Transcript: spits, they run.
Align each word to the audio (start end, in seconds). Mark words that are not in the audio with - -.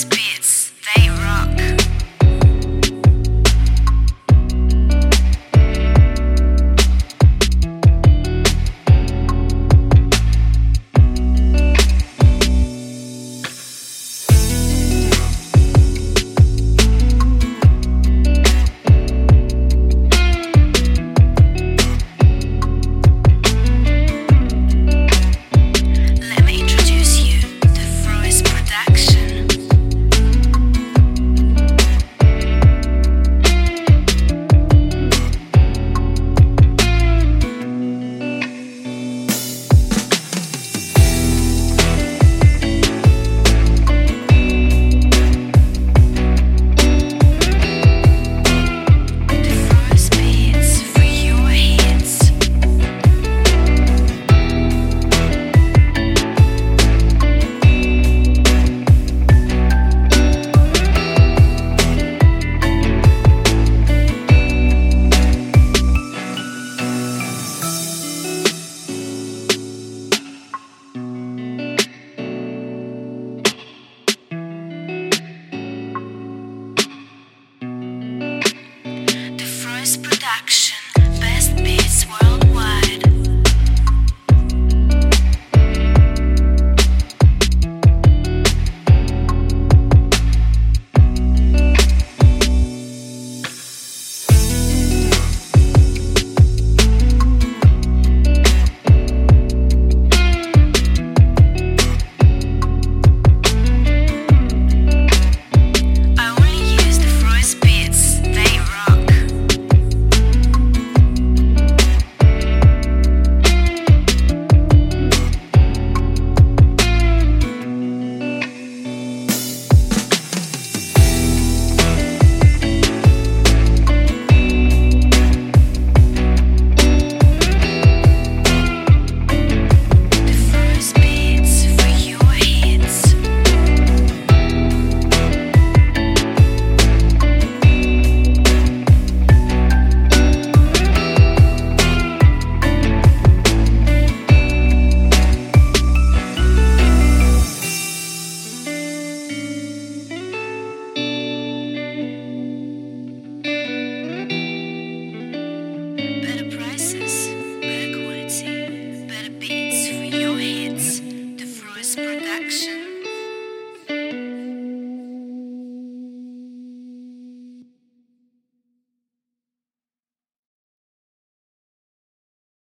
spits, 0.00 0.72
they 0.96 1.10
run. 1.10 1.29